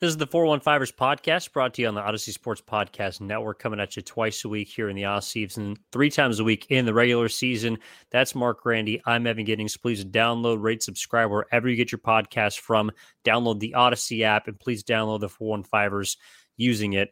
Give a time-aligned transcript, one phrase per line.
[0.00, 3.78] This is the 415ers podcast brought to you on the Audacy Sports Podcast Network, coming
[3.80, 6.86] at you twice a week here in the off season, three times a week in
[6.86, 7.76] the regular season.
[8.10, 9.02] That's Marc Grandi.
[9.04, 9.76] I'm Evan Giddings.
[9.76, 12.90] Please download, rate, subscribe wherever you get your podcast from.
[13.26, 16.16] Download the Audacy app and please download the 415ers
[16.56, 17.10] using it.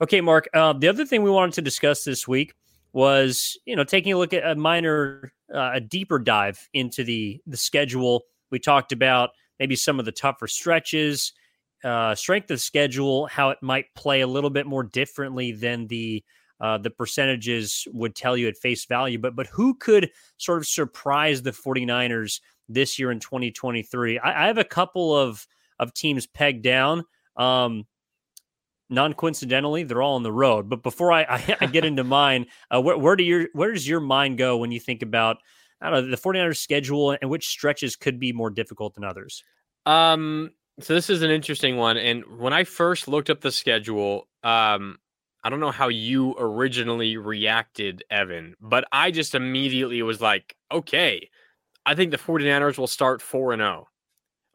[0.00, 0.46] Okay, Marc.
[0.54, 2.54] Uh, the other thing we wanted to discuss this week
[2.92, 7.40] was, you know, taking a look at a minor, uh, a deeper dive into the
[7.48, 8.26] the schedule.
[8.52, 11.32] We talked about maybe some of the tougher stretches
[11.84, 16.24] uh, strength of schedule, how it might play a little bit more differently than the
[16.60, 19.18] uh, the percentages would tell you at face value.
[19.18, 24.18] But but who could sort of surprise the 49ers this year in 2023?
[24.18, 25.46] I, I have a couple of
[25.78, 27.04] of teams pegged down.
[27.36, 27.86] Um,
[28.90, 30.68] non coincidentally, they're all on the road.
[30.68, 33.86] But before I, I, I get into mine, uh, where, where do your where does
[33.86, 35.38] your mind go when you think about
[35.80, 39.44] I don't know the 49ers schedule and which stretches could be more difficult than others?
[39.86, 41.96] Um, so this is an interesting one.
[41.96, 44.98] And when I first looked up the schedule, um,
[45.44, 51.28] I don't know how you originally reacted, Evan, but I just immediately was like, okay,
[51.86, 53.88] I think the 49ers will start 4 and 0.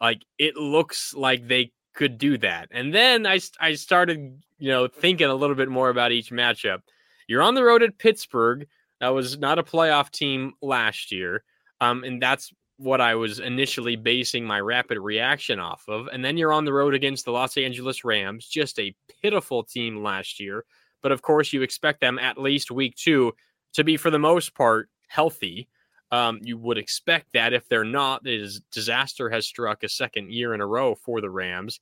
[0.02, 2.67] Like it looks like they could do that.
[2.71, 6.80] And then I I started, you know, thinking a little bit more about each matchup.
[7.27, 8.67] You're on the road at Pittsburgh.
[8.99, 11.43] That was not a playoff team last year.
[11.81, 12.52] Um, and that's
[12.84, 16.08] what I was initially basing my rapid reaction off of.
[16.08, 20.03] And then you're on the road against the Los Angeles Rams, just a pitiful team
[20.03, 20.66] last year.
[21.02, 23.34] But of course, you expect them at least week two
[23.73, 25.67] to be, for the most part, healthy.
[26.11, 30.54] Um, you would expect that if they're not, is disaster has struck a second year
[30.54, 31.80] in a row for the Rams.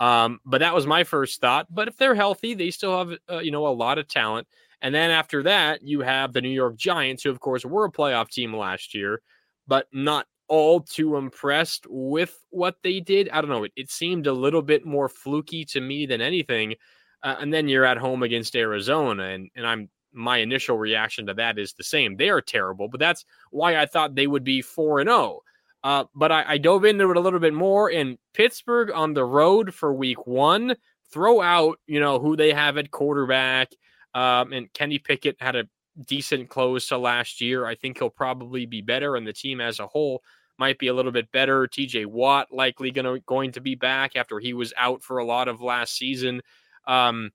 [0.00, 1.66] Um, but that was my first thought.
[1.70, 4.48] But if they're healthy, they still have uh, you know a lot of talent.
[4.82, 7.92] And then after that, you have the New York Giants, who of course were a
[7.92, 9.22] playoff team last year,
[9.66, 13.28] but not all too impressed with what they did.
[13.30, 13.64] I don't know.
[13.64, 16.74] It, it seemed a little bit more fluky to me than anything.
[17.22, 21.34] Uh, and then you're at home against Arizona, and and I'm my initial reaction to
[21.34, 22.16] that is the same.
[22.16, 25.18] They are terrible, but that's why I thought they would be four and zero.
[25.18, 25.42] Oh.
[25.82, 27.90] Uh, but I, I dove into it a little bit more.
[27.90, 30.76] In Pittsburgh on the road for Week One,
[31.12, 33.72] throw out you know who they have at quarterback.
[34.14, 35.68] Um, and Kenny Pickett had a
[36.06, 37.66] decent close to last year.
[37.66, 40.22] I think he'll probably be better, and the team as a whole
[40.58, 41.66] might be a little bit better.
[41.66, 45.48] TJ Watt likely gonna going to be back after he was out for a lot
[45.48, 46.40] of last season.
[46.86, 47.30] Um,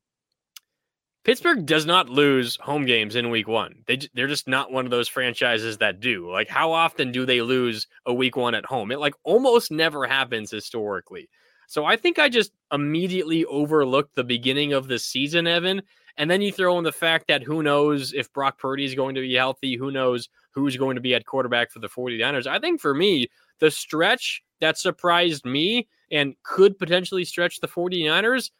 [1.26, 3.84] Pittsburgh does not lose home games in week one.
[3.88, 6.32] They, they're just not one of those franchises that do.
[6.32, 8.92] Like, how often do they lose a week one at home?
[8.92, 11.30] It like almost never happens historically.
[11.68, 15.84] So I think I just immediately overlooked the beginning of the season, Evan,
[16.20, 19.16] and then you throw in the fact that who knows if Brock Purdy is going
[19.16, 22.46] to be healthy, who knows who's going to be at quarterback for the 49ers.
[22.46, 28.52] I think for me, the stretch that surprised me and could potentially stretch the 49ers,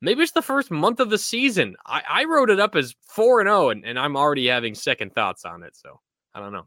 [0.00, 1.76] maybe it's the first month of the season.
[1.84, 5.44] I, I wrote it up as 4 and 0, and I'm already having second thoughts
[5.44, 5.76] on it.
[5.76, 6.00] So
[6.34, 6.66] I don't know.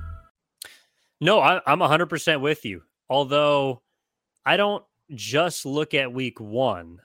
[1.21, 2.81] No, I, I'm 100% with you.
[3.09, 3.83] Although
[4.45, 6.99] I don't just look at week one,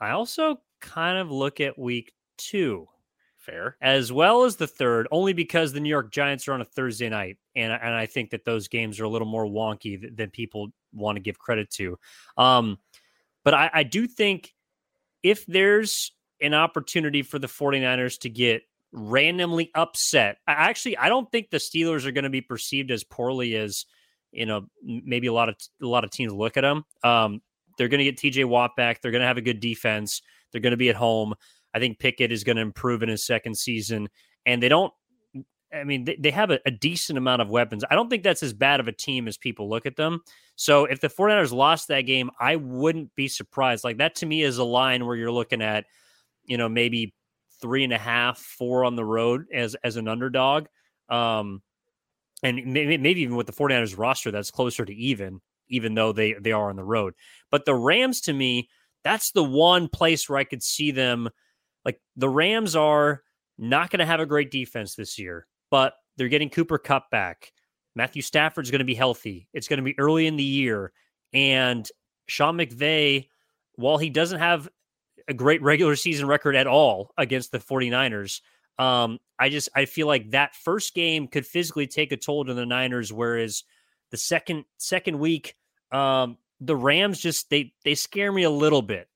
[0.00, 2.88] I also kind of look at week two.
[3.36, 3.76] Fair.
[3.80, 7.08] As well as the third, only because the New York Giants are on a Thursday
[7.08, 7.38] night.
[7.54, 11.16] And, and I think that those games are a little more wonky than people want
[11.16, 11.98] to give credit to.
[12.36, 12.78] Um,
[13.44, 14.54] but I, I do think
[15.22, 18.62] if there's an opportunity for the 49ers to get
[18.92, 20.38] randomly upset.
[20.46, 23.86] I actually I don't think the Steelers are going to be perceived as poorly as
[24.32, 26.84] you know maybe a lot of a lot of teams look at them.
[27.02, 27.42] Um,
[27.76, 29.00] they're going to get TJ Watt back.
[29.00, 30.20] They're going to have a good defense.
[30.50, 31.34] They're going to be at home.
[31.74, 34.08] I think Pickett is going to improve in his second season,
[34.44, 34.92] and they don't.
[35.72, 37.84] I mean, they, they have a, a, decent amount of weapons.
[37.90, 40.20] I don't think that's as bad of a team as people look at them.
[40.56, 43.84] So if the 49ers lost that game, I wouldn't be surprised.
[43.84, 45.84] Like that to me is a line where you're looking at,
[46.46, 47.14] you know, maybe
[47.60, 50.66] three and a half, four on the road as as an underdog.
[51.08, 51.62] Um,
[52.42, 56.34] and maybe, maybe even with the 49ers roster, that's closer to even, even though they
[56.34, 57.14] they are on the road.
[57.50, 58.68] But the Rams, to me,
[59.04, 61.28] that's the one place where I could see them.
[61.84, 63.22] Like the Rams are
[63.56, 67.52] not going to have a great defense this year but they're getting Cooper Kupp back.
[67.94, 69.48] Matthew Stafford's going to be healthy.
[69.52, 70.92] It's going to be early in the year.
[71.32, 71.88] And
[72.26, 73.28] Sean McVay,
[73.74, 74.68] while he doesn't have
[75.28, 78.40] a great regular season record at all against the 49ers,
[78.78, 82.54] um, I just I feel like that first game could physically take a toll to
[82.54, 83.64] the Niners, whereas
[84.10, 85.56] the second second week,
[85.92, 89.08] um, the Rams just they they scare me a little bit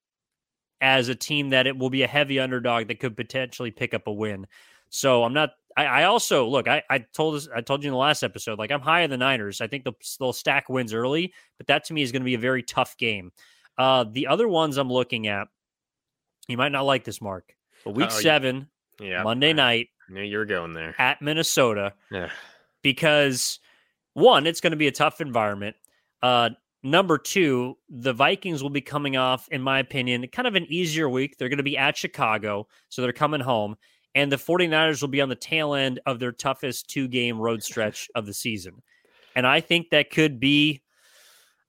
[0.81, 4.07] as a team that it will be a heavy underdog that could potentially pick up
[4.07, 4.47] a win.
[4.91, 6.69] So I'm not I, I, also look.
[6.69, 7.49] I, I told us.
[7.55, 8.59] I told you in the last episode.
[8.59, 9.61] Like I'm high on the Niners.
[9.61, 12.35] I think they'll, they'll stack wins early, but that to me is going to be
[12.35, 13.33] a very tough game.
[13.79, 15.49] Uh, the other ones I'm looking at,
[16.53, 17.55] you might not like this, Marc.
[17.85, 18.69] But week oh, seven,
[19.01, 19.89] yeah, Monday night.
[20.09, 21.95] Knew you were going there at Minnesota.
[22.11, 22.31] Yeah.
[22.83, 23.59] Because
[24.15, 25.77] one, it's going to be a tough environment.
[26.23, 26.51] Uh,
[26.83, 31.09] number two, the Vikings will be coming off, in my opinion, kind of an easier
[31.09, 31.39] week.
[31.39, 33.77] They're going to be at Chicago, so they're coming home
[34.15, 37.63] and the 49ers will be on the tail end of their toughest two game road
[37.63, 38.83] stretch of the season.
[39.35, 40.83] And I think that could be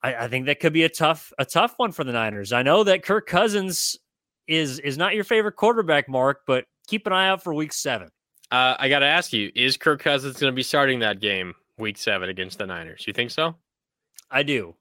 [0.02, 2.52] I, I, think that could be a tough a tough one for the Niners.
[2.52, 3.98] I know that Kirk Cousins
[4.48, 8.10] is is not your favorite quarterback, Marc, but keep an eye out for week seven.
[8.52, 12.30] Uh, I gotta ask you, is Kirk Cousins gonna be starting that game week seven
[12.30, 13.06] against the Niners?
[13.08, 13.56] You think so?
[14.30, 14.76] I do.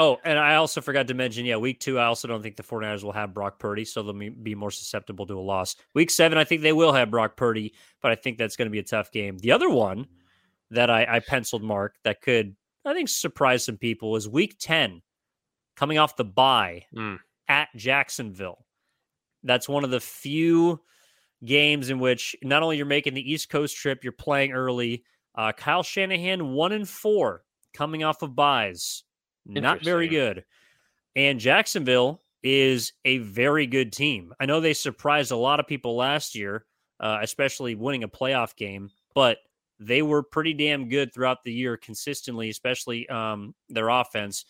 [0.00, 2.62] Oh, and I also forgot to mention, yeah, week two, I also don't think the
[2.62, 5.74] 49ers will have Brock Purdy, so they'll be more susceptible to a loss.
[5.92, 8.70] Week seven, I think they will have Brock Purdy, but I think that's going to
[8.70, 9.38] be a tough game.
[9.38, 10.06] The other one
[10.70, 12.54] that I, I penciled mark that could,
[12.84, 15.02] I think, surprise some people is week 10,
[15.74, 17.18] coming off the bye mm.
[17.48, 18.64] at Jacksonville.
[19.48, 20.80] That's one of the few
[21.44, 25.04] games in which not only you're making the East Coast trip, you're playing early.
[25.34, 27.42] Uh, Kyle Shanahan, one and four,
[27.72, 29.02] coming off of byes
[29.48, 30.44] not very good.
[31.16, 34.32] And Jacksonville is a very good team.
[34.38, 36.66] I know they surprised a lot of people last year,
[37.00, 39.38] uh, especially winning a playoff game, but
[39.80, 44.44] they were pretty damn good throughout the year consistently, especially um, their offense.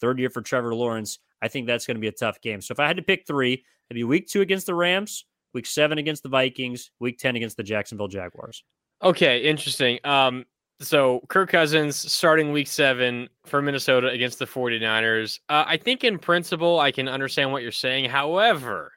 [0.00, 1.18] Third year for Trevor Lawrence.
[1.40, 2.60] I think that's going to be a tough game.
[2.60, 5.66] So if I had to pick three, it'd be week two against the Rams, week
[5.66, 8.64] seven against the Vikings, week 10 against the Jacksonville Jaguars.
[9.02, 9.98] Okay, interesting.
[10.04, 10.46] Um,
[10.80, 15.40] so Kirk Cousins starting week seven for Minnesota against the 49ers.
[15.48, 18.08] Uh, I think in principle, I can understand what you're saying.
[18.08, 18.92] However,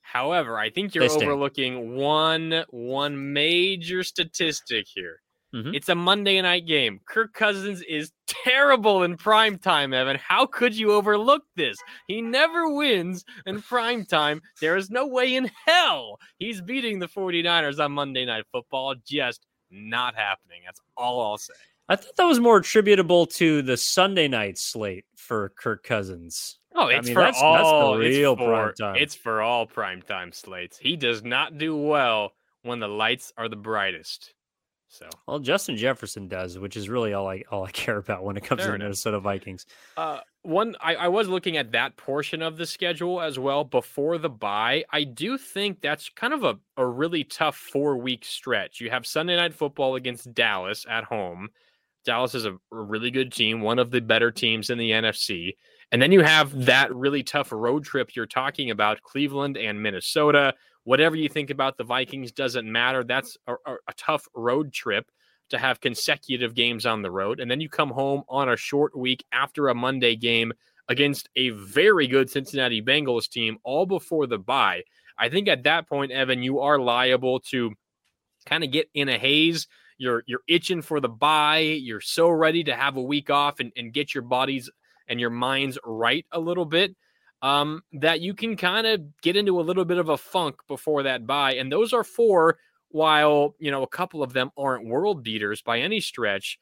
[0.00, 5.20] however, I think you're overlooking one one major statistic here.
[5.54, 5.74] Mm-hmm.
[5.74, 7.00] It's a Monday night game.
[7.06, 10.16] Kirk Cousins is terrible in prime time, Evan.
[10.16, 11.76] How could you overlook this?
[12.06, 14.40] He never wins in prime time.
[14.60, 18.94] There is no way in hell he's beating the 49ers on Monday night football.
[19.06, 20.62] Just not happening.
[20.64, 21.54] That's all I'll say.
[21.88, 26.58] I thought that was more attributable to the Sunday night slate for Kirk Cousins.
[26.74, 27.54] Oh, it's I mean, for that's, all.
[27.54, 28.96] That's the real for, prime time.
[28.98, 30.78] It's for all prime time slates.
[30.78, 32.32] He does not do well
[32.62, 34.32] when the lights are the brightest.
[34.92, 38.36] So well, Justin Jefferson does, which is really all I all I care about when
[38.36, 39.64] it comes Fair to the Minnesota Vikings.
[39.96, 44.18] Uh, one, I, I was looking at that portion of the schedule as well before
[44.18, 44.84] the bye.
[44.90, 48.82] I do think that's kind of a, a really tough four week stretch.
[48.82, 51.48] You have Sunday night football against Dallas at home.
[52.04, 55.54] Dallas is a really good team, one of the better teams in the NFC.
[55.90, 60.54] And then you have that really tough road trip you're talking about, Cleveland and Minnesota.
[60.84, 63.04] Whatever you think about the Vikings doesn't matter.
[63.04, 65.10] That's a, a, tough road trip
[65.50, 67.38] to have consecutive games on the road.
[67.38, 70.52] And then you come home on a short week after a Monday game
[70.88, 74.82] against a very good Cincinnati Bengals team, all before the bye.
[75.18, 77.72] I think at that point, Evan, you are liable to
[78.46, 79.68] kind of get in a haze.
[79.98, 81.58] You're you're itching for the bye.
[81.58, 84.68] You're so ready to have a week off and, and get your bodies
[85.06, 86.96] and your minds right a little bit
[87.42, 91.02] um, that you can kind of get into a little bit of a funk before
[91.02, 91.54] that bye.
[91.54, 92.58] And those are four,
[92.90, 96.58] while, you know, a couple of them aren't world beaters by any stretch,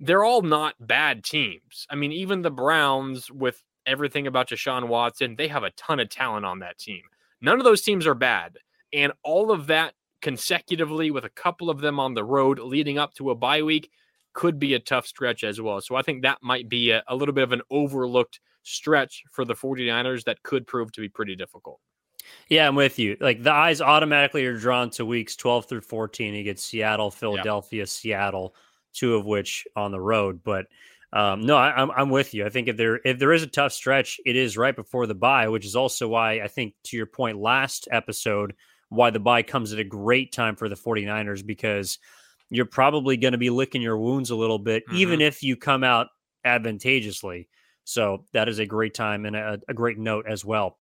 [0.00, 1.86] they're all not bad teams.
[1.90, 6.08] I mean, even the Browns, with everything about Deshaun Watson, they have a ton of
[6.08, 7.02] talent on that team.
[7.40, 8.56] None of those teams are bad.
[8.92, 13.12] And all of that consecutively with a couple of them on the road leading up
[13.14, 13.90] to a bye week
[14.32, 15.80] could be a tough stretch as well.
[15.80, 19.44] So I think that might be a, a little bit of an overlooked stretch for
[19.44, 21.80] the 49ers that could prove to be pretty difficult.
[22.48, 23.16] Yeah, I'm with you.
[23.20, 26.34] Like the eyes automatically are drawn to weeks 12 through 14.
[26.34, 27.86] You get Seattle, Philadelphia, yeah.
[27.86, 28.54] Seattle,
[28.92, 30.40] two of which on the road.
[30.44, 30.66] But
[31.12, 32.46] um, no, I, am I'm, I'm with you.
[32.46, 35.14] I think if there if there is a tough stretch, it is right before the
[35.14, 38.54] bye, which is also why I think to your point last episode,
[38.88, 41.98] why the bye comes at a great time for the 49ers because
[42.50, 44.98] you're probably going to be licking your wounds a little bit, mm-hmm.
[44.98, 46.08] even if you come out
[46.44, 47.48] advantageously.
[47.84, 50.78] So that is a great time and a, a great note as well.